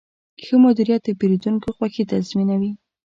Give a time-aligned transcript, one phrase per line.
[0.43, 2.71] ښه مدیریت د پیرودونکو خوښي تضمینوي.